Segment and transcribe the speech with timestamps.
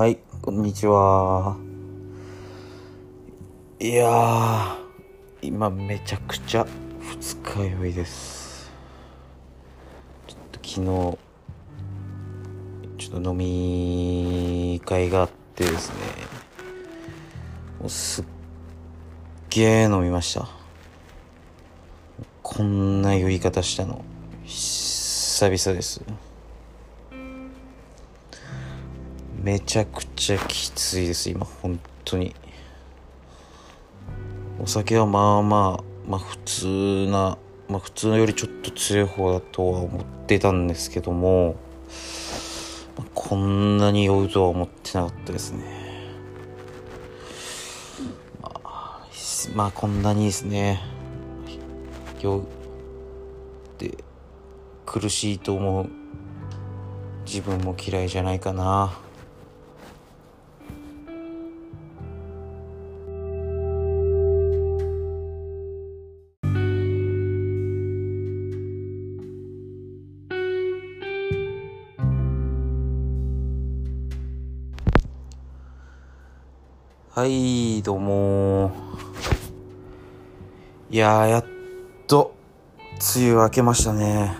[0.00, 1.58] はい、こんにちは。
[3.78, 4.76] いやー、
[5.42, 6.66] 今めちゃくちゃ
[7.00, 8.72] 二日酔いです。
[10.26, 11.18] ちょっと昨日、
[12.96, 15.96] ちょっと飲み会があってですね、
[17.78, 18.24] もうすっ
[19.50, 20.48] げー飲みました。
[22.42, 24.02] こんな酔い方したの、
[24.44, 26.00] 久々です。
[29.42, 32.34] めちゃくちゃきついです今本当に。
[34.62, 36.66] お酒はまあまあまあ普通
[37.06, 41.56] なまあ普通のよりちょっと強い方だとは思ってたんですけども、
[42.98, 45.64] まあこんなに酔うとは思ってなかったですね。
[48.42, 49.08] まあ
[49.54, 50.82] まあこんなにですね
[52.20, 52.44] 酔うっ
[53.78, 54.04] て
[54.84, 55.88] 苦しいと思う
[57.24, 59.00] 自分も嫌いじゃないかな。
[77.20, 78.72] はいどうも。
[80.88, 81.44] いややっ
[82.06, 82.34] と
[83.14, 84.34] 梅雨明けましたね。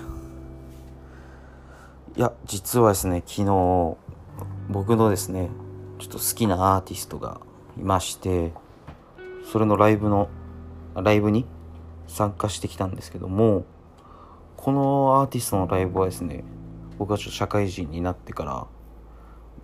[2.16, 3.96] いや実はですね昨日
[4.70, 5.50] 僕のですね
[5.98, 7.42] ちょっと好きなアーティストが
[7.76, 8.54] いまして
[9.52, 10.30] それのライブの
[10.94, 11.44] ライブに
[12.06, 13.66] 参加してきたんですけども
[14.56, 16.44] このアーティストのライブはですね
[16.96, 18.46] 僕はちょっと社会人になってか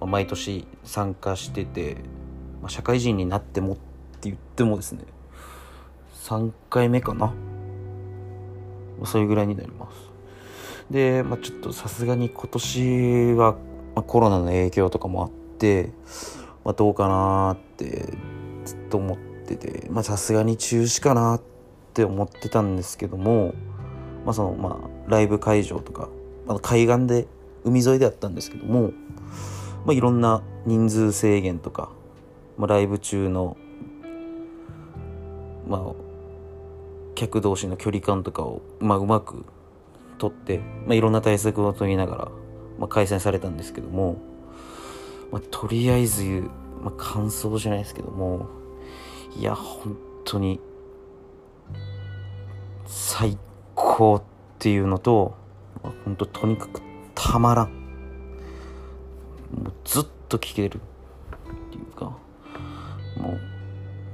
[0.01, 1.97] ら、毎年参加してて、
[2.61, 3.83] まあ社会人になってもって
[4.29, 5.05] 言ってもですね
[6.25, 7.27] 3回目かな。
[7.27, 7.35] ま
[9.03, 10.07] あそういうぐらいになります。
[10.91, 13.57] で、まあ、ちょっとさすがに今年は、
[13.95, 15.93] ま、コロナの影響とかもあって、
[16.65, 18.13] まあ、どうかなって
[18.65, 21.43] ずっと思っててまさすがに中止かなっ
[21.95, 23.55] て思ってたんですけども
[24.25, 26.09] まあそのまあライブ会場とか、
[26.47, 27.27] まあ、海岸で
[27.65, 28.93] 海沿いであったんですけども、
[29.85, 31.91] まあ、いろんな人数制限とか、
[32.57, 33.57] まあ、ライブ中の
[35.67, 35.81] まあ
[37.15, 39.45] 客同士の距離感とかを、まあ、うまく
[40.19, 42.29] 取って、まあ、いろんな対策を取りながら、
[42.79, 44.19] まあ、開催されたんですけども、
[45.33, 46.23] まあ、とりあえず、
[46.83, 48.49] まあ、感想じゃないですけども
[49.37, 50.61] いや本当に
[52.87, 53.37] 最
[53.75, 54.23] 高っ
[54.59, 55.35] ていうのと、
[55.83, 56.81] まあ、本当とにかく
[57.15, 57.71] たまらん。
[59.53, 60.81] もうずっと聴ける。
[63.19, 63.41] もう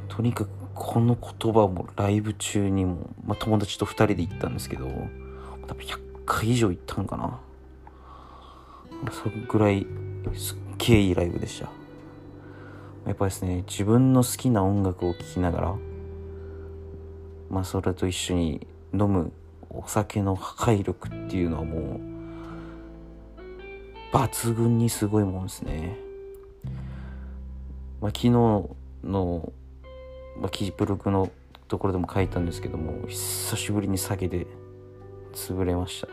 [0.08, 4.86] とにかくこの言葉もライブ中にも、まあ、友達と2人で行ったんですけど
[5.66, 7.40] 多分100回以上行ったんかな。
[9.10, 9.86] それぐらい
[10.34, 11.70] すっげえいいライブでした。
[13.06, 15.74] やっぱですね自分の好きな音楽を聴きながら
[17.50, 19.32] まあそれと一緒に飲む
[19.70, 22.00] お酒の破壊力っていうのはもう
[24.16, 25.96] 抜群にすごいもんですね。
[28.00, 28.70] まあ昨日
[29.02, 29.52] の
[30.38, 31.30] まあ、記事ブログの
[31.68, 34.46] ところでも書いたんですけども久しぶりに酒で
[35.32, 36.08] 潰れました。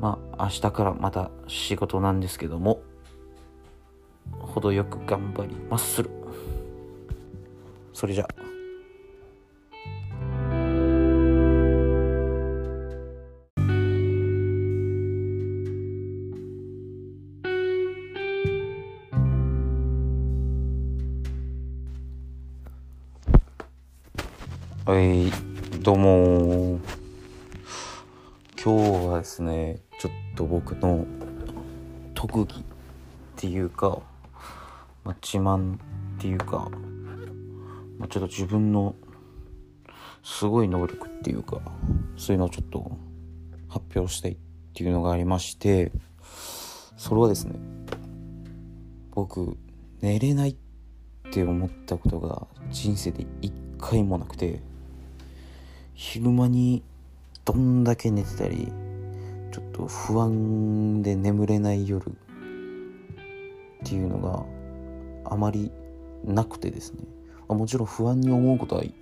[0.00, 2.80] まあ明日からまた仕事なんですけども
[4.30, 6.10] 程よく頑張りまする。
[7.92, 8.47] それじゃあ。
[24.88, 25.30] はい
[25.82, 26.80] どうも
[28.58, 31.04] 今日はですねちょっと僕の
[32.14, 32.64] 特技っ
[33.36, 34.00] ていうか、
[35.04, 35.78] まあ、自慢っ
[36.18, 36.70] ていうか、
[37.98, 38.94] まあ、ちょっと自分の
[40.22, 41.60] すごい能力っていうか
[42.16, 42.90] そういうのをちょっと
[43.68, 44.36] 発表したいっ
[44.72, 45.92] ていうのがありまして
[46.96, 47.56] それはですね
[49.10, 49.54] 僕
[50.00, 50.56] 寝れないっ
[51.30, 54.62] て思ったことが人生で一回もなくて
[56.00, 56.84] 昼間に
[57.44, 58.72] どんだけ寝てたり
[59.50, 62.12] ちょっと不安で眠れない夜っ
[63.84, 64.44] ていうのが
[65.28, 65.72] あまり
[66.24, 67.00] なくてですね。
[67.48, 68.94] もちろん不安に思うことはい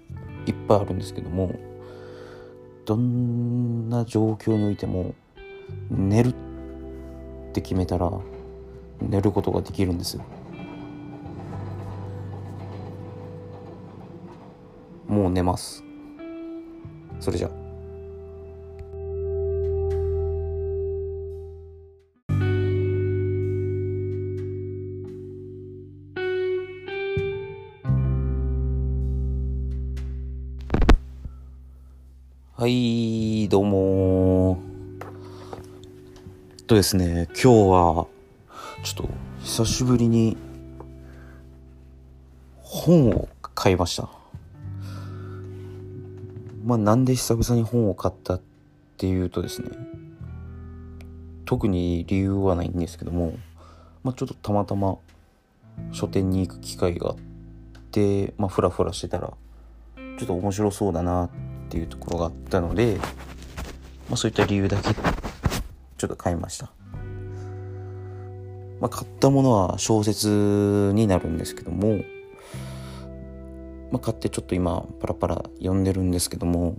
[0.47, 1.55] いっぱいあるんですけども
[2.87, 5.15] どんな状況においても
[5.91, 6.33] 寝るっ
[7.53, 8.11] て決めたら
[9.03, 10.25] 寝ることができるんですよ。
[15.09, 15.86] もう寝ます。
[17.21, 17.51] それじゃ。
[32.59, 34.59] はい、どうも。
[36.67, 38.07] とですね、今日は、
[38.83, 39.09] ちょっと、
[39.45, 40.37] 久しぶりに、
[42.63, 44.16] 本を買いました。
[46.67, 48.41] まあ、なんで久々に本を買ったっ
[48.97, 49.71] ていうとですね、
[51.45, 53.39] 特に理由はないんですけども、
[54.03, 54.99] まあ、ちょっとたまたま
[55.93, 57.17] 書店に行く機会があっ
[57.93, 59.33] て、まあ、ふらふらしてたら、
[60.19, 61.31] ちょっと面白そうだなっ
[61.69, 62.97] ていうところがあったので、
[64.09, 66.73] まあ、そういった理由だけちょっと買いました。
[68.81, 72.01] まあ、買ったものは小説になるんですけども、
[73.91, 76.77] まあ、買ってちょっと今パラパラ読んでるんですけども、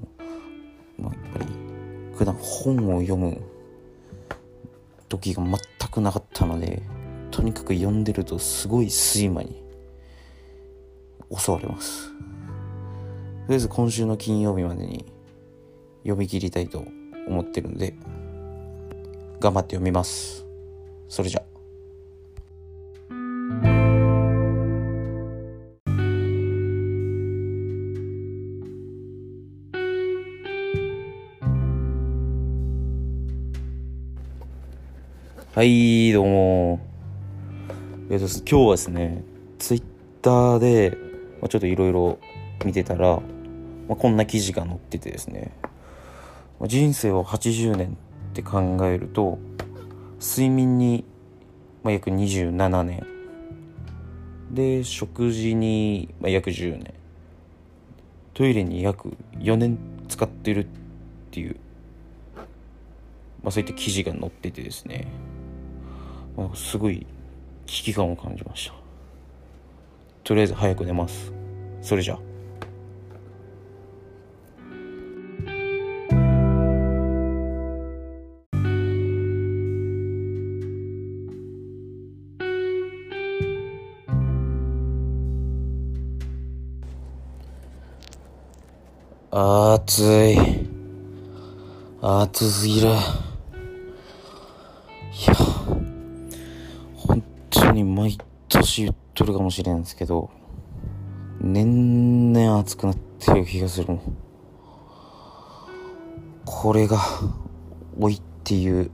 [0.98, 1.46] まあ、やっぱり
[2.16, 3.42] 普段本を読む
[5.08, 5.58] 時が全
[5.90, 6.82] くなかったので
[7.32, 9.64] とにかく読んでるとすごい睡魔に
[11.36, 12.10] 襲われます。
[12.10, 12.14] と
[13.50, 15.06] りあえず今週の金曜日までに
[16.04, 16.84] 読み切りたいと
[17.28, 17.96] 思ってるんで
[19.40, 20.46] 頑張って読みます。
[21.08, 21.44] それじゃ
[35.58, 36.80] はいどうも。
[38.12, 39.24] えっと今日はですね
[39.58, 39.84] ツイッ
[40.22, 40.96] ターで、
[41.42, 42.20] ま、ちょっといろいろ
[42.64, 43.20] 見てたら、
[43.88, 45.58] まあ、こんな記事が載っててですね。
[46.60, 47.98] ま人生を80年
[48.34, 49.40] って考えると
[50.22, 51.06] 睡眠に、
[51.82, 53.08] ま、約27年。
[54.52, 56.94] で食事に、ま、約10年。
[58.36, 60.68] トイレに約4年使ってるっ
[61.32, 61.56] ていう、
[63.42, 65.08] まあ、そういった記事が載っててですね、
[66.38, 67.06] まあ、すごい
[67.66, 68.76] 危機感を感じました。
[70.24, 71.34] とりあえず早く寝ます。
[71.82, 72.20] それじゃ。
[89.32, 90.38] あ暑い。
[92.02, 92.90] 暑すぎる。
[97.78, 98.18] に毎
[98.50, 100.30] 年言っとるかもしれんですけど
[101.40, 104.18] 年々暑くなってる気がするもん。
[106.46, 106.98] これが
[107.98, 108.90] 老いっていう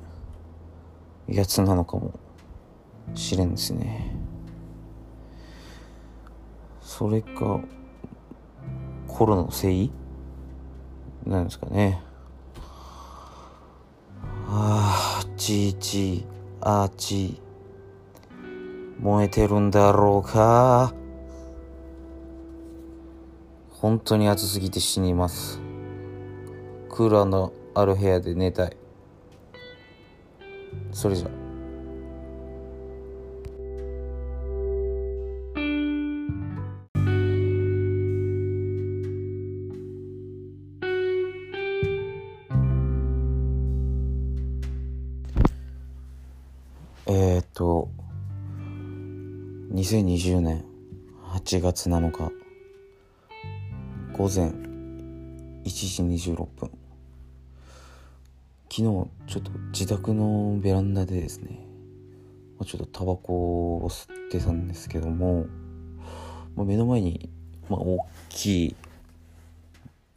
[1.28, 2.20] やつなのかも
[3.16, 4.16] しれんですね。
[6.82, 7.62] それか
[9.08, 9.92] コロナのせい？
[11.26, 12.02] なんですかね。
[14.48, 16.26] あーちーちー
[16.62, 17.53] あーちー。
[19.04, 20.94] 燃えてるんだろうか？
[23.70, 25.60] 本当に暑すぎて死にます。
[26.90, 28.78] クーラーのある部屋で寝たい。
[30.94, 31.28] それじゃ。
[47.06, 47.90] え、っと
[49.74, 50.64] 2020年
[51.34, 52.32] 8月7日
[54.16, 56.70] 午前1時26分。
[58.70, 59.08] 昨日ちょ
[59.40, 61.66] っと自宅のベランダでですね
[62.64, 65.48] ちょっとタバコを吸ってたんですけども、
[66.56, 67.32] ま、目の前に、
[67.68, 67.98] ま、大
[68.30, 68.76] きい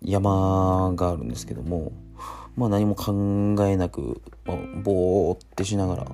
[0.02, 1.92] 山があるんですけども、
[2.58, 6.12] まあ、何も考えなく、まあ、ぼーってしながら、ま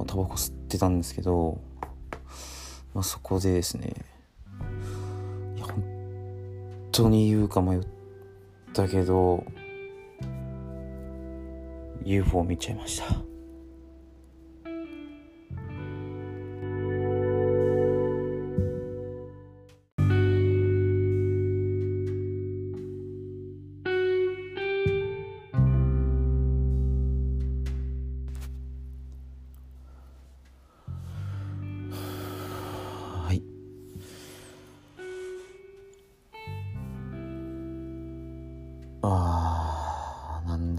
[0.00, 1.60] あタバコ吸ってたんですけど、
[2.94, 3.92] まあ、そこでですね。
[5.56, 5.82] いや本
[6.92, 7.80] 当に言うか迷っ
[8.72, 9.44] たけど
[12.04, 13.33] UFO 見ちゃいました。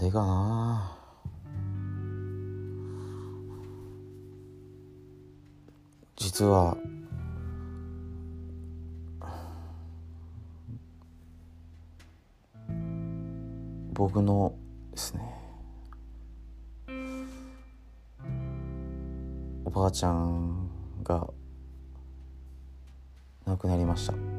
[0.06, 0.96] あーなんでかな。
[6.16, 6.76] 実は
[13.92, 14.54] 僕の
[14.92, 15.20] ですね
[19.64, 20.68] おばあちゃん
[21.02, 21.26] が
[23.46, 24.35] 亡くなりました。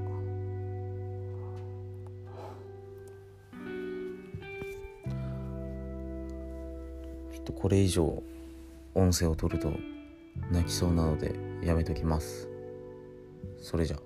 [7.59, 8.21] これ以上
[8.93, 9.71] 音声を取ると
[10.51, 11.33] 泣きそうなので
[11.63, 12.47] やめときます。
[13.59, 13.97] それじゃ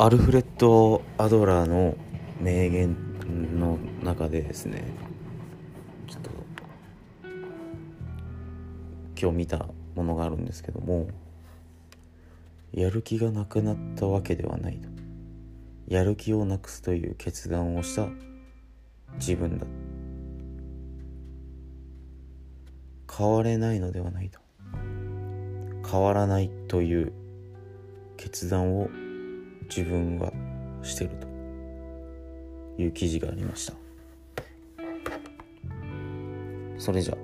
[0.00, 1.96] アルフレッド・アドラーの
[2.40, 2.96] 名言
[3.58, 4.84] の中でですね
[6.06, 6.30] ちょっと
[9.20, 11.08] 今日見たものがあるんですけども
[12.72, 14.88] やる気がなくなったわけではないと。
[15.88, 18.06] やる気をなくすという決断をした
[19.14, 19.66] 自分だ。
[23.10, 24.38] 変われないのではないと。
[25.90, 27.12] 変わらないという
[28.16, 28.90] 決断を
[29.68, 30.32] 自分は
[30.82, 31.10] してる
[32.76, 33.74] という記事がありました。
[36.78, 37.16] それじゃ。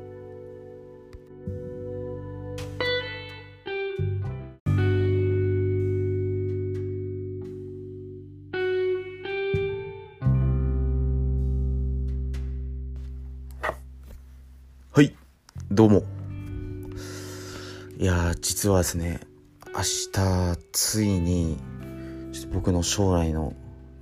[14.93, 15.17] はい。
[15.71, 16.03] どうも。
[17.97, 19.21] いや実はですね
[19.75, 19.81] 明
[20.13, 21.57] 日ついに
[22.55, 23.53] 僕の将来の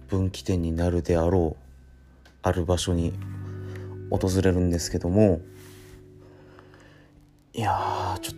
[0.08, 3.14] 分岐点になるであろうある場所に
[4.10, 5.40] 訪れるんですけども
[7.54, 8.36] いやちょっ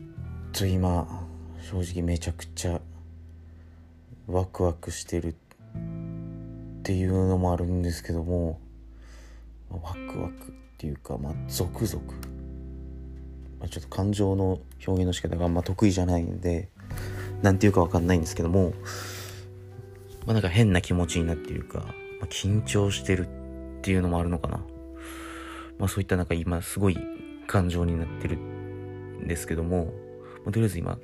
[0.52, 1.26] と今
[1.68, 2.80] 正直めちゃくちゃ
[4.28, 5.34] ワクワクしてるっ
[6.84, 8.60] ていうのもあるんですけども
[9.68, 12.14] ワクワクっていうかまあゾクゾク、
[13.58, 16.68] ま、ちょっと感情の表現の仕方があんま得意じゃないんで
[17.42, 18.72] 何て言うか分かんないんですけども
[20.26, 21.84] まあ、なんか変な気持ちになっているか、ま
[22.22, 23.26] あ、緊張してる
[23.78, 24.64] っていうのもあるのかな。
[25.78, 26.98] まあそういったなんか今すごい
[27.46, 29.92] 感情になってるんですけども、
[30.44, 30.98] まあ、とりあえず今、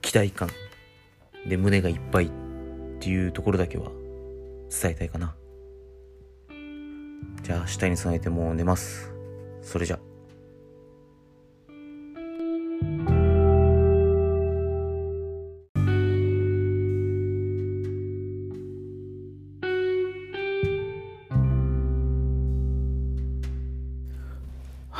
[0.00, 0.48] 期待感
[1.46, 2.30] で胸がいっぱいっ
[2.98, 3.90] ていうところだけは
[4.70, 5.34] 伝えたいかな。
[7.42, 9.12] じゃあ明日に備えてもう寝ます。
[9.62, 10.09] それじゃ。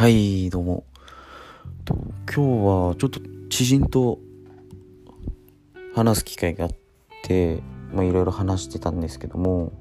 [0.00, 0.84] はい、どうも。
[1.86, 4.18] 今日はちょっと知人と
[5.94, 6.70] 話す機会があっ
[7.22, 9.74] て、まあ、いろいろ話してたんですけども、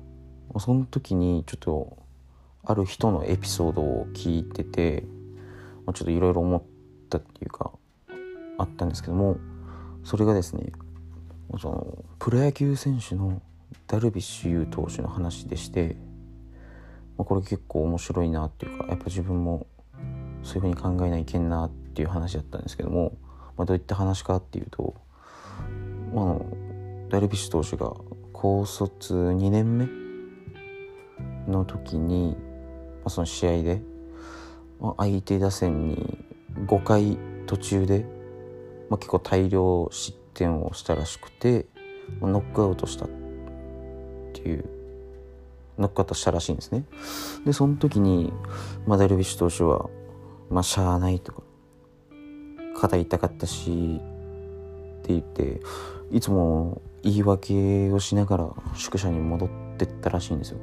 [0.59, 1.97] その時にちょっと
[2.65, 5.05] ある人のエピソードを聞いてて、
[5.85, 6.63] まあ、ちょっといろいろ思っ
[7.09, 7.71] たっていうか
[8.57, 9.37] あったんですけども
[10.03, 10.73] それがですね
[11.61, 13.41] そのプロ野球選手の
[13.87, 15.95] ダルビッシュ有投手の話でして、
[17.17, 19.65] まあ、これ結構面白いなっていうかやっぱ自分も
[20.43, 23.17] そういうふうに考えないけんなっていう話だったんですけども、
[23.57, 24.95] まあ、どういった話かっていうと、
[26.13, 26.45] まあ、の
[27.09, 27.93] ダルビッシュ投手が
[28.33, 29.87] 高卒2年目
[31.51, 32.37] の時に、
[33.01, 33.81] まあ、その試合で、
[34.79, 36.25] まあ、相手打線に
[36.67, 37.17] 5回
[37.47, 38.05] 途中で、
[38.89, 41.65] まあ、結構大量失点をしたらしくて、
[42.21, 43.09] まあ、ノックアウトしたっ
[44.33, 44.65] ていう
[45.77, 46.85] ノックアウトしたらしいんですね。
[47.45, 48.31] でその時に、
[48.85, 49.89] まあ、ダルビッシュ投手は
[50.49, 51.43] まあしゃあないとか
[52.75, 53.99] 肩痛かったし
[54.99, 55.61] って言って
[56.11, 60.59] いつも言い訳をしながら宿舎に戻ってったらしいんですよ。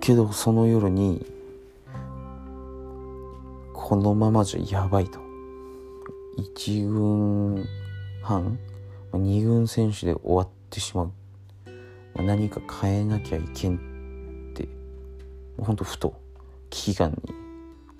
[0.00, 1.26] けどその夜に
[3.72, 5.20] このままじゃやばいと。
[6.38, 7.64] 1軍
[8.22, 8.58] 半
[9.12, 11.12] 2軍選手で終わってしまう。
[12.22, 13.76] 何か変えなきゃいけん
[14.50, 14.68] って。
[15.58, 16.14] ほんとふと
[16.70, 17.45] 危機感に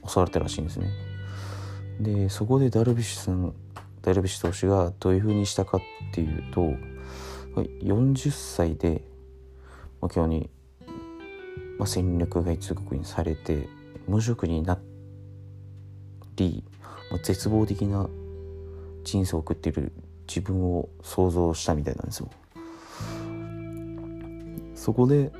[0.06, 0.90] 襲われたらしいんですね。
[2.00, 3.54] でそこでダルビッシュさん
[4.02, 5.80] ダルビッシュ投手がどういうふうにしたかっ
[6.12, 6.74] ていうと
[7.64, 9.02] 40歳で、
[10.00, 10.50] 今日に、
[11.78, 13.66] まあ、戦略外通告にされて
[14.06, 14.78] 無職にな
[16.36, 16.64] り、
[17.10, 18.08] まあ、絶望的な
[19.04, 19.92] 人生を送っている
[20.28, 22.30] 自分を想像したみたいなんですよ。
[24.74, 25.32] そこで、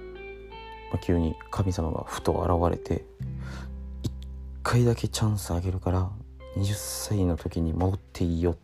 [0.91, 3.05] まあ、急に神様がふと現れて
[4.69, 6.11] 回だけチャンスあげるから
[6.57, 8.57] 20歳の時に戻っていいよ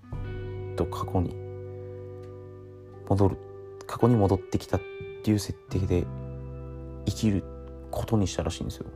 [0.74, 1.32] と過去に
[3.08, 3.36] 戻る。
[3.86, 4.80] 過去に戻ってきたっ
[5.22, 6.04] ていう設定で
[7.06, 7.44] 生きる
[7.92, 8.86] ことにしたらしいんですよ。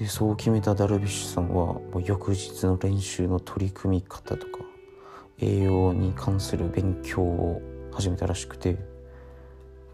[0.00, 4.64] でそう決めたダルビッシュさんはもう翌日の練習の取り組み方とか
[5.38, 8.78] 栄養に関する勉強を始めたらしくて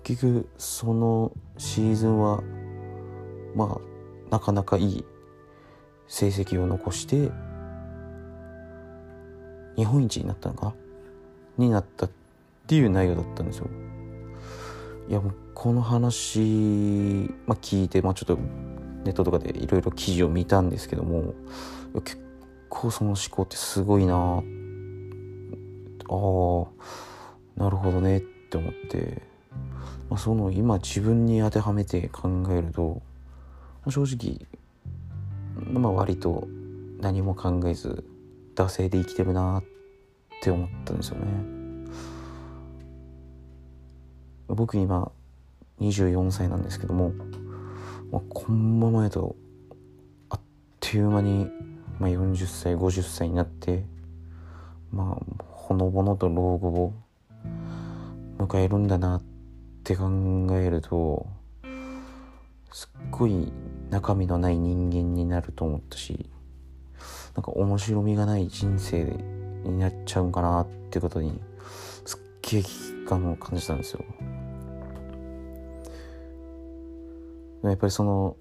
[0.02, 2.42] 結局そのシーズンは
[3.54, 3.90] まあ
[4.30, 5.04] なかなかいい
[6.12, 7.30] 成績を残して
[9.76, 10.74] 日本一になったのか？
[11.56, 12.10] なになったっ
[12.66, 13.68] ていう内容だったんですよ。
[15.08, 18.38] いやもうこの話、まあ、聞いて、まあ、ちょっと
[19.04, 21.34] ネットとかでいろいろ記事を見たんですけども
[22.04, 22.18] 結
[22.68, 24.42] 構その思考ってすごいなああ
[27.56, 29.22] なるほどねって思って、
[30.08, 33.00] まあ、その今自分に当てはめて考えると
[33.88, 34.46] 正直
[35.54, 36.48] まあ割と
[37.00, 38.04] 何も考えず
[38.54, 39.64] 惰性で生きてるなっ
[40.42, 41.26] て思ったんですよね。
[44.48, 45.10] 僕今
[45.80, 47.12] 24歳なんですけども、
[48.10, 49.36] まあ、このままやと
[50.28, 50.40] あっ
[50.80, 51.48] という間に、
[51.98, 53.84] まあ、40歳50歳になって
[54.92, 56.94] まあほのぼのと老後を
[58.38, 59.22] 迎えるんだなっ
[59.84, 60.08] て考
[60.52, 61.26] えると
[62.72, 63.52] すっごい
[63.90, 66.30] 中身のない人間になると思ったし
[67.34, 69.04] なんか面白みがない人生
[69.64, 71.40] になっちゃうんかなってことに
[72.04, 74.04] すっげえ危機感を感じたんですよ。
[77.62, 78.36] やっぱりその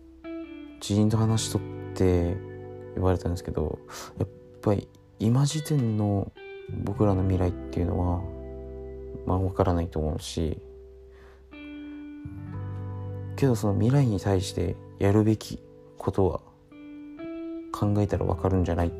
[0.79, 1.61] 知人と話しとっ
[1.93, 2.37] て
[2.95, 3.79] 言われたんですけど
[4.17, 4.29] やっ
[4.61, 4.87] ぱり
[5.19, 6.31] 今時点の
[6.83, 8.21] 僕らの未来っていうのは
[9.25, 10.61] まあ分からないと思うし
[13.39, 15.63] けどその未来に対してやるべき
[15.97, 16.41] ことは
[17.71, 18.87] 考えたら分かるんじゃない？
[18.89, 18.91] っ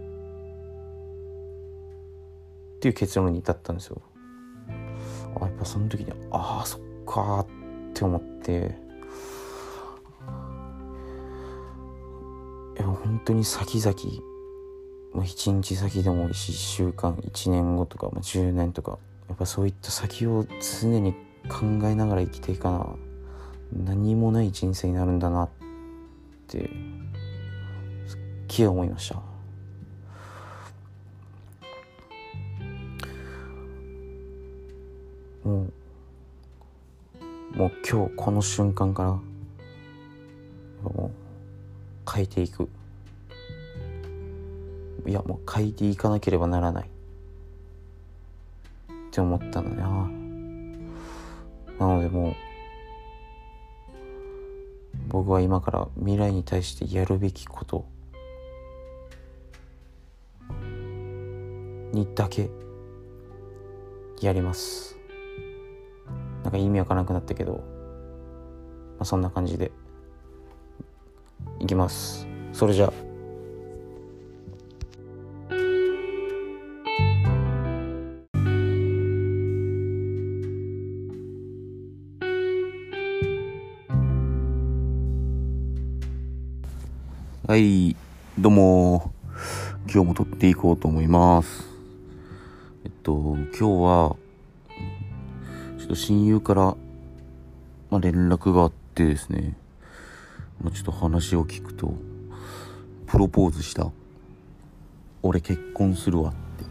[2.80, 4.02] ていう結論に至ったんですよ。
[5.41, 7.47] あやっぱその時にああそっかっ
[7.93, 8.78] て思って。
[12.78, 13.93] いや本当に先々
[15.13, 20.45] まあ、1日先でもいいし1週間1年後とか、まあ、10年とかやっぱそういった先を
[20.82, 21.12] 常に
[21.49, 23.09] 考えながら生きていかな。
[23.71, 25.49] 何もない人生になるんだなっ
[26.47, 26.69] て
[28.08, 29.15] すっげえ思いました。
[35.43, 35.73] もう
[37.58, 39.10] もう今日この瞬間から
[40.84, 42.69] もう変えていく。
[45.08, 46.86] いやもう変えていかなければならない。
[46.86, 46.88] っ
[49.12, 50.10] て思ったのな
[51.79, 52.48] なのでもう
[55.07, 57.85] 僕は今から未来に対してやるべきこと。
[61.91, 62.49] にだけ
[64.21, 64.97] やります。
[66.43, 67.62] なんか意味わからなくなったけど、ま
[68.99, 69.71] あ、そんな感じで。
[71.59, 72.27] いきます。
[72.53, 73.09] それじゃあ。
[87.49, 87.95] はい、
[88.38, 89.12] どうも、
[89.91, 91.67] 今日も撮っていこうと思います。
[92.85, 94.15] えっと、今日は、
[95.79, 96.77] ちょっと親友から、
[97.89, 99.57] まあ、連絡があってですね、
[100.62, 101.95] まあ、ちょっと話を聞くと、
[103.07, 103.89] プロポーズした。
[105.23, 106.65] 俺結婚するわって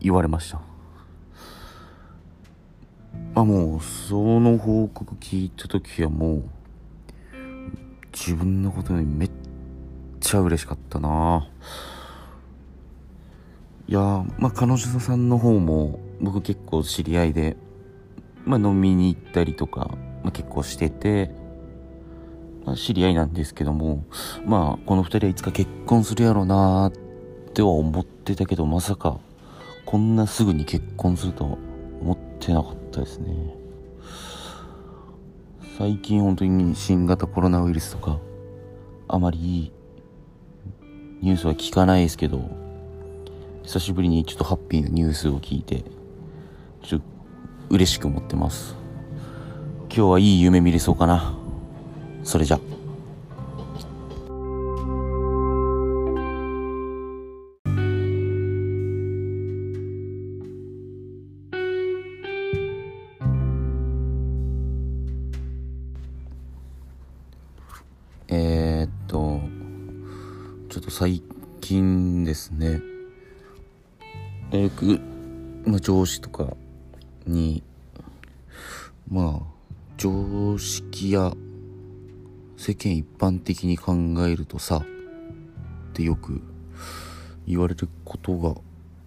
[0.00, 0.58] 言われました。
[3.34, 6.44] まあもう、その報告聞いた時はもう、
[8.20, 9.30] 自分のことにめっ
[10.20, 11.48] ちゃ嬉しかったな。
[13.88, 13.98] いや
[14.38, 17.56] まあ彼女さんの方も僕結構知り合いで
[18.44, 21.30] まあ飲みに行ったりとか、まあ、結構してて、
[22.66, 24.04] まあ、知り合いなんですけども
[24.44, 26.92] まあこの2人はいつか結婚するやろうなっ
[27.54, 29.18] ては思ってたけどまさか
[29.86, 31.56] こんなすぐに結婚するとは
[32.02, 33.59] 思ってなかったですね。
[35.80, 38.18] 最近本当に新型コロナウイルスとか
[39.08, 39.72] あまりいい
[41.22, 42.50] ニュースは聞かないですけど
[43.62, 45.82] 久しぶりにちょっとハッピーなニュースを聞いて
[46.82, 47.06] ちょっと
[47.70, 48.76] 嬉しく思ってます。
[49.84, 51.34] 今日はいい夢見れそうかな。
[52.24, 52.60] それじゃ。
[76.10, 76.56] まあ、上司とか
[77.26, 77.62] に、
[79.08, 79.46] まあ、
[79.96, 81.32] 常識や
[82.56, 83.94] 世間一般的に考
[84.26, 86.42] えるとさ、ってよく
[87.46, 88.54] 言われることが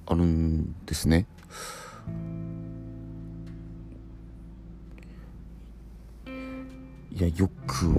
[0.06, 1.26] あるんですね。
[7.12, 7.94] いやよく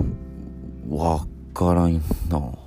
[0.88, 1.94] わからん
[2.28, 2.58] な。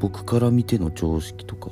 [0.00, 1.70] 僕から見ての常識とか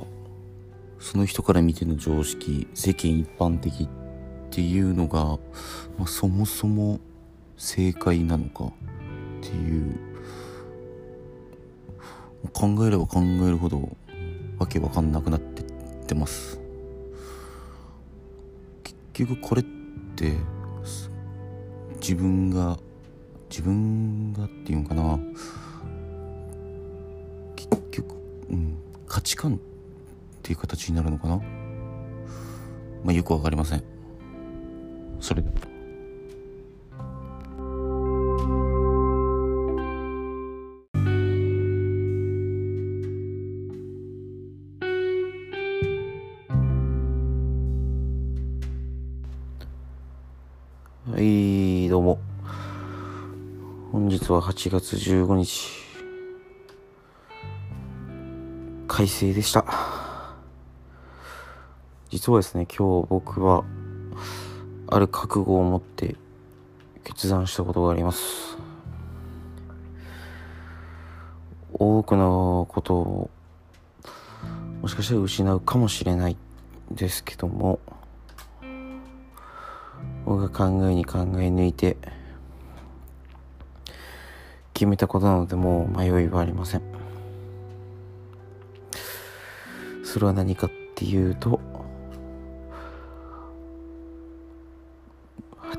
[1.01, 3.87] その人から見ての常識世間一般的っ
[4.51, 5.39] ていうのが、
[5.97, 6.99] まあ、そもそも
[7.57, 8.69] 正解なのかっ
[9.41, 9.99] ていう
[12.53, 13.97] 考えれば考えるほど
[14.59, 15.65] わけわかんなくなってっ
[16.05, 16.59] てます。
[18.83, 19.65] 結局これっ
[20.15, 20.33] て
[21.99, 22.77] 自分が
[23.49, 25.19] 自分がっていうのかな。
[27.55, 28.15] 結局、
[28.49, 29.70] うん、価値観って
[30.51, 31.37] いう形になるのかな？
[33.03, 33.83] まあよくわかりません。
[35.19, 35.41] それ
[51.11, 52.19] はいどうも。
[53.91, 55.69] 本日は8月15日。
[58.87, 60.00] 快晴でした。
[62.11, 63.63] 実はですね今日僕は
[64.87, 66.17] ある覚悟を持って
[67.05, 68.57] 決断したことがあります。
[71.73, 73.29] 多くのことを
[74.81, 76.35] もしかしたら失うかもしれない
[76.91, 77.79] ですけども
[80.25, 81.95] 僕が考えに考え抜いて
[84.73, 86.81] 決めたことなのでもう迷いはありません。
[90.03, 91.61] それは何かっていうと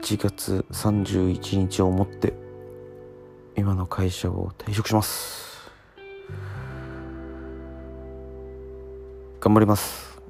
[0.02, 2.34] 8月31日をもって
[3.56, 5.70] 今の会社を退職します。
[9.40, 10.20] 頑張ります。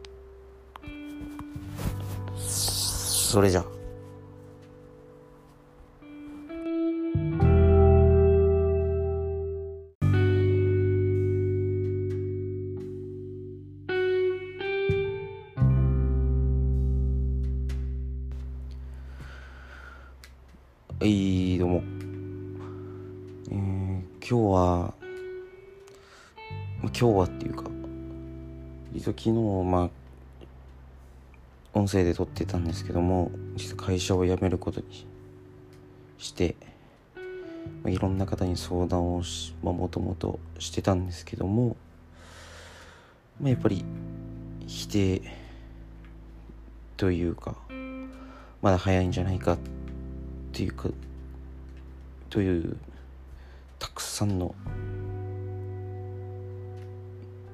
[2.36, 3.71] それじゃあ。
[21.02, 21.82] はいどうも。
[23.50, 24.94] えー、今日は
[26.80, 27.64] 今日はっていうか
[28.92, 29.30] 実は昨日
[29.68, 29.90] まあ
[31.74, 35.08] 音声で撮ってたんですけども実は会社を辞めることに
[36.18, 36.54] して、
[37.82, 41.76] まあ、いろんな方に相談をしまあもともとしてたんですけども、
[43.40, 43.84] まあ、やっぱり
[44.68, 45.22] 否定
[46.96, 47.56] というか
[48.60, 49.81] まだ早いんじゃないかって
[50.52, 50.88] ていうか
[52.28, 52.76] という
[53.78, 54.54] たくさんの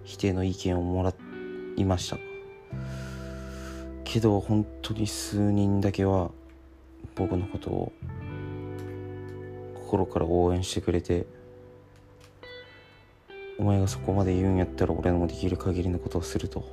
[0.05, 1.15] 否定の意見をもら
[1.77, 2.19] いました。
[4.05, 6.31] けど本当に数人だけは
[7.15, 7.93] 僕のことを
[9.75, 11.27] 心から応援してくれて
[13.59, 16.65] お前がそこまで言うんやったら俺のもできる限りのことをすると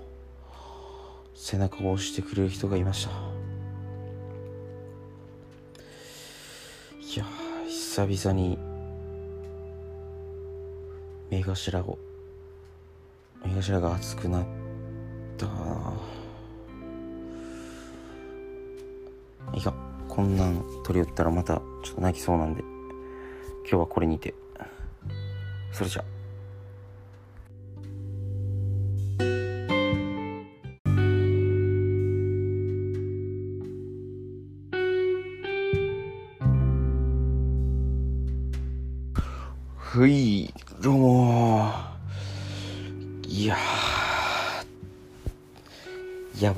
[1.36, 3.35] 背中を押してくれる人がいました。
[7.20, 7.26] や
[7.68, 8.58] 久々に
[11.30, 11.98] 目頭を
[13.46, 14.46] 目頭が熱くなっ
[15.38, 15.46] た。
[19.54, 19.74] いや
[20.10, 24.34] こんなん取り寄ったらまたちょっと泣きそうなんで今日はこれにて。
[25.72, 26.15] それじゃあ。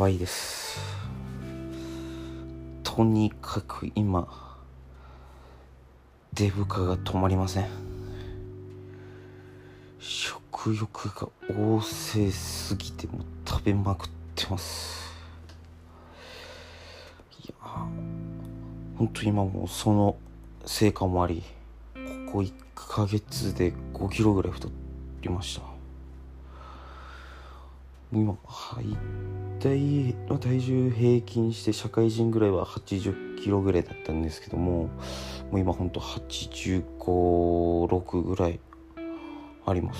[0.07, 0.79] ーやばいです。
[2.83, 4.25] とにかく今
[6.33, 7.67] デブ化が止まりません。
[9.99, 15.13] 食欲が旺盛すぎても食べまくってます。
[17.43, 17.55] いや
[18.97, 20.15] 本当今もうその
[20.65, 21.43] 成果もあり
[22.27, 24.69] ここ1ヶ月で5キロぐらい太
[25.21, 25.63] りました。
[28.13, 28.37] 今大
[29.59, 34.89] 体の体重平均して社会人ぐらいは80キロぐらいだったんですけども
[35.51, 38.59] もう今ほんと856ぐらい
[39.65, 39.99] あります。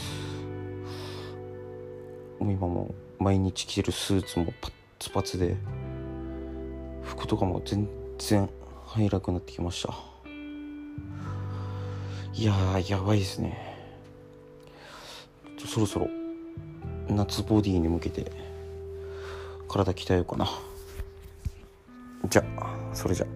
[2.40, 5.58] もう今も毎日着てるスーツもパッツパツで
[7.04, 8.50] 服とかも全然
[8.86, 9.94] 入らなくなってきました。
[12.34, 13.76] いやーやばいですね。
[15.66, 16.08] そろそろ
[17.10, 18.32] 夏ボディに向けて
[19.68, 20.48] 体鍛えようかな。
[22.30, 23.28] じゃあそれじゃ。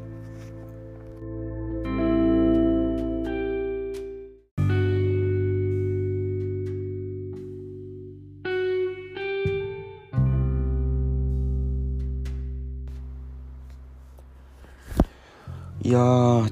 [15.83, 16.45] いや、ま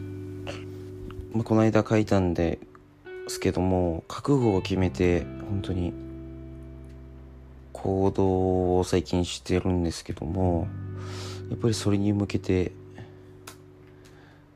[1.40, 2.60] あ、この間書いたんで
[3.28, 6.09] すけども覚悟を決めて本当に
[7.82, 10.68] 行動を最近してるんですけども
[11.50, 12.74] やっぱりそれに向けて、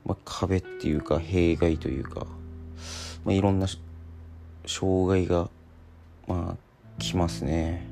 [0.06, 2.28] まあ、壁っていうか弊害というか、
[3.24, 3.68] まあ、いろんな
[4.66, 5.50] 障害が
[6.28, 7.88] まあ来ますね。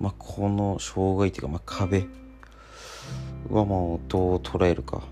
[0.00, 2.06] まあ、この障害っていうか、まあ、壁
[3.50, 5.02] はもうどう捉えるか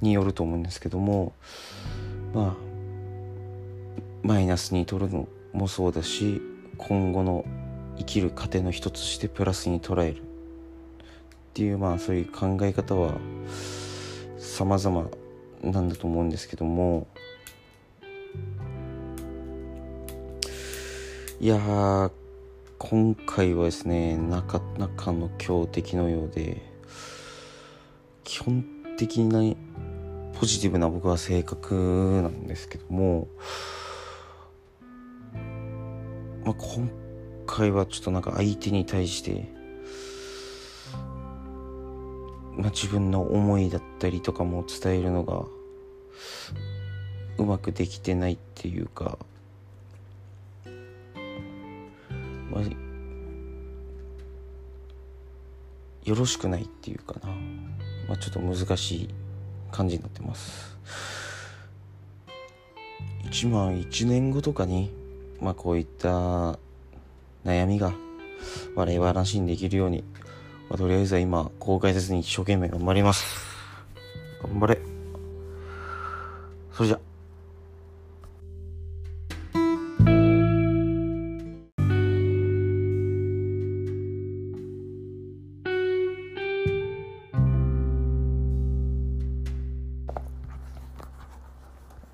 [0.00, 1.32] によると思うんですけども
[2.32, 2.54] まあ
[4.22, 6.40] マイナスに取るのもそうだし
[6.78, 7.44] 今後の
[7.98, 10.24] 生きる糧の一つしてプラスに捉えるっ
[11.54, 13.14] ていうまあそういう考え方は
[14.38, 15.08] 様々
[15.62, 17.06] なんだと思うんですけども
[21.40, 22.10] いや
[22.78, 26.62] 今回はですねなかなかの強敵のようで
[28.24, 28.64] 基本
[28.96, 29.40] 的な
[30.38, 33.28] ポジティブな僕は性格なんですけども、
[36.44, 36.90] まあ、今
[37.46, 39.48] 回はちょっとなんか相手に対して、
[42.56, 45.44] まあ、自分の思いだったりとかも伝えるのが
[47.38, 49.18] うまくできてないっていうか、
[52.50, 52.62] まあ、
[56.04, 57.32] よろしくないっていうかな、
[58.06, 59.08] まあ、ちょっと難しい
[59.72, 60.76] 感じになってます。
[63.24, 65.03] 一まあ1年後とかに
[65.44, 66.58] まあこういった
[67.44, 67.92] 悩みが
[68.74, 70.02] 笑い話にできるように、
[70.70, 73.26] まあ、とりあえずは今公開せずに一生懸命頑張ります。
[74.42, 74.80] 頑張れ。
[76.72, 77.00] それじゃ。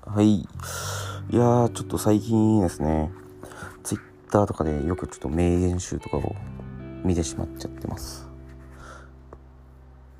[0.05, 0.33] はい。
[0.33, 0.45] い
[1.31, 3.09] やー、ちょっと最近ですね、
[4.31, 6.35] ッターとかでよくちょっと名言集とかを
[7.03, 8.29] 見てしまっちゃってます。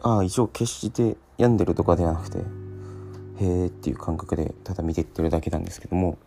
[0.03, 6.17] ああ、一応決して病んでるとかではなくて、へーっていう感覚でただ見てってるだけなんですけども、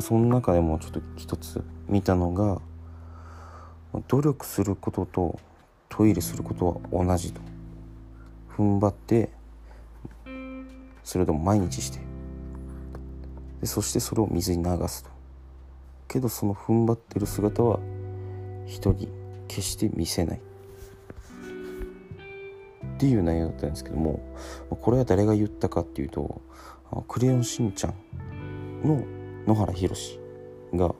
[0.00, 2.60] その中でもちょっと一つ見たのが、
[4.08, 5.38] 努力することと
[5.88, 7.40] トイレすることは同じと。
[8.58, 9.30] 踏ん張って、
[11.02, 12.00] それとも毎日して、
[13.60, 15.13] でそしてそれを水に流すと
[16.08, 17.80] けどその踏ん張ってる姿は
[18.66, 19.08] 人に
[19.48, 20.40] 決して見せない。
[22.94, 24.20] っていう内容だったんですけども
[24.70, 26.40] これは誰が言ったかっていうと
[27.08, 27.94] 「クレヨンしんちゃん」
[28.86, 29.02] の
[29.46, 30.20] 野原宏
[30.74, 30.94] が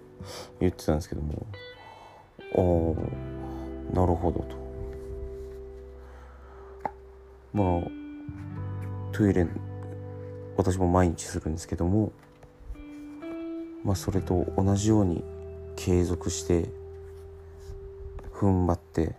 [0.60, 1.46] 言ってたんですけども
[2.56, 2.58] あ
[3.92, 4.64] あなるほどと。
[7.52, 7.82] まあ
[9.12, 9.46] トイレ
[10.56, 12.12] 私も毎日するんですけども
[13.84, 15.22] まあ、それと同じように
[15.76, 16.70] 継続して
[18.32, 19.14] 踏ん張って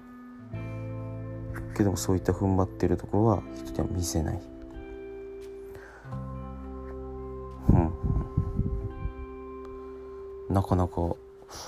[1.75, 4.41] けどもそういった踏ん張ってるところは人には見せない、
[7.69, 7.91] うん、
[10.49, 11.15] なかなか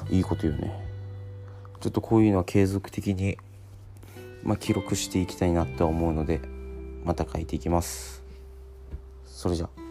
[0.09, 0.87] いいこと言うね。
[1.79, 3.37] ちょっとこういうのは継続的に、
[4.43, 6.41] まあ、記録していきたいなって思うので
[7.05, 8.23] また書いていきます。
[9.25, 9.86] それじゃあ。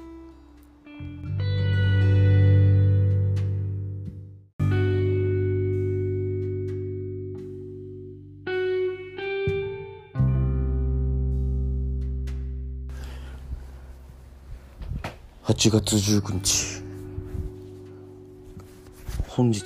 [15.56, 16.82] 8月19日。
[19.26, 19.64] 本日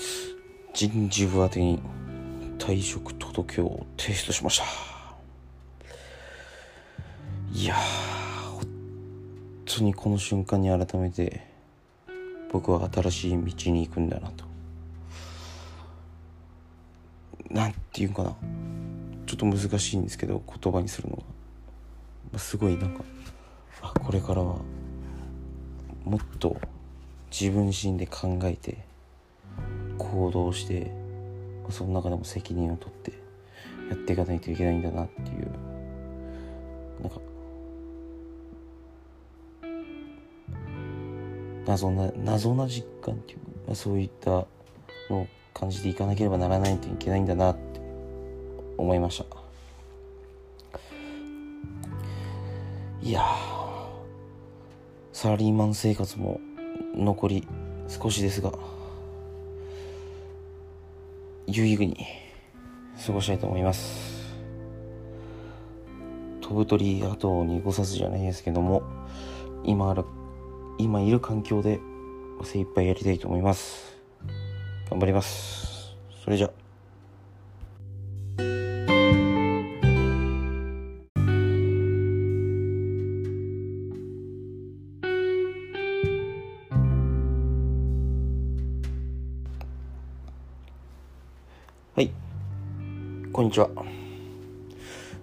[0.73, 1.83] 人事部宛てに
[2.59, 4.65] 退職届を提出しました。
[7.53, 7.79] いやー
[8.53, 8.67] 本
[9.65, 11.45] 当にこの瞬間に改めて
[12.53, 14.45] 僕は新しい道に行くんだなと。
[17.51, 18.37] なんていうかな。
[19.27, 23.03] ちょっと難しいんですけど言葉にするのが、まあ、すごいなんか
[23.83, 24.61] あこれからは
[26.05, 26.57] もっと
[27.31, 28.79] 自分自身で考えて
[29.99, 30.91] 行動して
[31.71, 33.13] その中でも責任を取って
[33.89, 35.51] やっていかないといけないんだなっていう
[37.01, 37.21] なんか
[41.67, 44.47] 謎な謎な実感っていうか、まあ、そういったの
[45.23, 47.81] を感じていかなければならないといけないんだなって
[48.77, 49.41] 思いました。
[53.03, 53.23] いや
[55.21, 56.41] サラリーマン生活も
[56.97, 57.47] 残り
[57.89, 58.55] 少しですが
[61.47, 62.07] 有意義に
[63.07, 64.35] 過ごしたいと思います。
[66.41, 68.83] 飛ぶ鳥後にごさずじゃないですけども
[69.63, 70.07] 今ある
[70.79, 71.81] 今いる環境で
[72.43, 74.01] 精一杯やりたいと思います。
[74.89, 75.99] 頑張ります。
[76.25, 76.70] それじゃは
[93.51, 93.69] にちは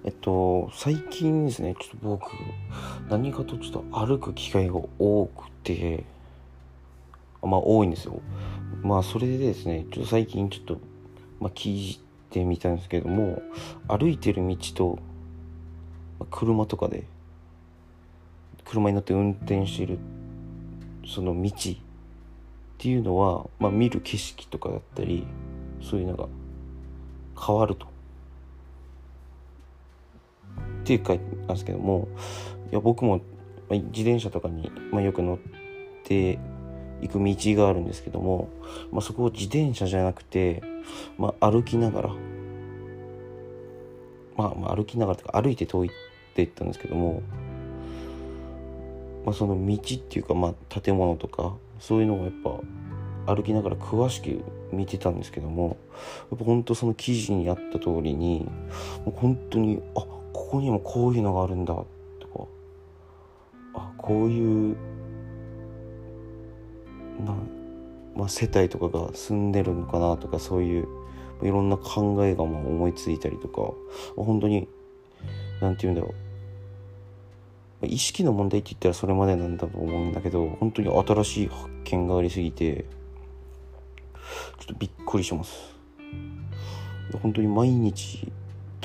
[0.04, 2.32] えっと最近ですねちょっと僕
[3.10, 6.04] 何かとちょっと歩く機会が多くて
[7.42, 8.20] まあ多いんですよ
[8.84, 10.82] まあそれでですねちょっと最近ちょっと、
[11.40, 13.42] まあ、聞いてみたんですけども
[13.88, 15.00] 歩いてる道と、
[16.20, 17.06] まあ、車とかで
[18.66, 20.00] 車に乗って運転してる
[21.06, 21.54] その道っ
[22.78, 25.26] ていうのは、まあ、見る景色とかだったり
[25.82, 26.28] そういうのが
[27.40, 27.96] 変わると。
[30.88, 32.08] っていう書いてなんですけども
[32.72, 33.20] いや僕も
[33.70, 35.38] 自転車とかに、ま、よく乗っ
[36.06, 36.40] て
[37.02, 38.48] 行く道があるんですけども、
[38.94, 40.64] まあ、そこを自転車じゃなくて、
[41.18, 42.10] まあ、歩きながら、
[44.38, 45.98] まあ、まあ歩きながらとか歩いて遠いって
[46.38, 47.22] 言ったんですけども、
[49.26, 52.32] まあ、その道っていうか、まあ、建物とかそういうのをやっ
[53.26, 55.76] ぱ歩きながら詳しく見てたんですけども
[56.32, 58.50] やっぱ本当その記事にあった通りに
[59.16, 61.74] 本当にあここにもこういうのがあるんだ。
[61.74, 61.88] と
[62.28, 62.46] か
[63.74, 64.78] あこういう
[67.26, 67.34] な、
[68.16, 70.88] まあ、世帯とかが住んでるのかなとかそういう
[71.42, 73.74] いろんな考えがまあ思いついたりとか
[74.16, 74.70] 本当に
[75.60, 76.14] 何て言うんだろ
[77.82, 77.88] う。
[77.88, 82.86] 意識の問題って言ったらそれまでなんだと思うんだけど本当に新しい発見がありすぎて
[84.60, 85.76] ちょっとびっくりします。
[87.24, 88.32] 本当に毎日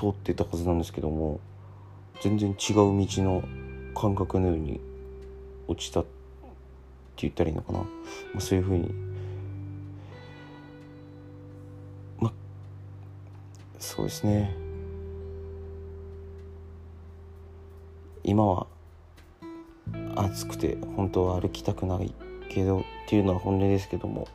[0.02, 1.38] 通ってたはずなんですけども
[2.22, 3.44] 全然違う道の
[3.94, 4.80] 感覚のように
[5.68, 6.10] 落ちたって
[7.18, 7.86] 言ったらいいのかな、ま
[8.38, 8.92] あ、そういうふうに
[12.18, 12.32] まあ
[13.78, 14.56] そうですね。
[18.24, 18.66] 今は
[20.16, 22.12] 暑くて本当は歩きたくない
[22.48, 24.26] けどっていうのは本音ですけども。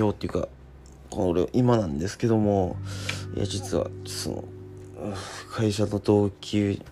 [0.00, 0.48] 今日っていうか
[1.10, 2.78] これ今なんですけども
[3.36, 4.44] いや実はその
[5.52, 6.82] 会社の同期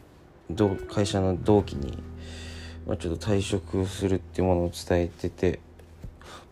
[0.51, 1.97] 同会社の同期に、
[2.87, 5.59] まあ、ちょっと退職するっていうものを伝えてて、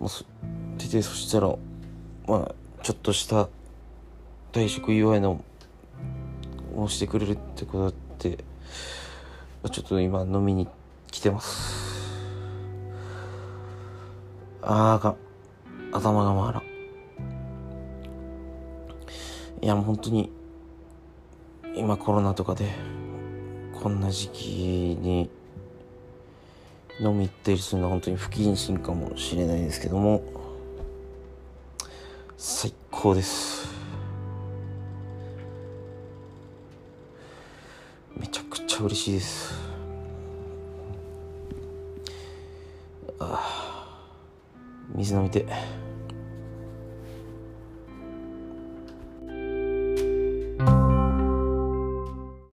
[0.00, 0.24] まあ、そ
[0.78, 1.54] ててそしたら
[2.26, 3.50] まあちょっとした
[4.52, 5.44] 退職祝いの
[6.74, 8.38] をしてくれるってことだって
[9.70, 10.66] ちょっと今飲みに
[11.10, 11.84] 来てます。
[14.62, 15.25] ああかん。
[15.96, 16.62] 頭が回らん。
[19.62, 20.30] いやもう本当に
[21.74, 22.70] 今コロナとかで
[23.80, 24.44] こんな時期
[25.00, 25.30] に
[27.00, 30.22] 飲み行ったりするのは本当に不謹慎かもしれないですけども
[32.36, 33.74] 最高です。
[38.14, 39.54] めちゃくちゃ嬉しいです。
[43.18, 43.66] ああ。
[44.94, 45.46] 水飲みて。